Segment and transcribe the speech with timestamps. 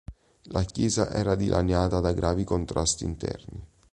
[0.45, 3.63] La Chiesa era dilaniata da gravi contrasti interni.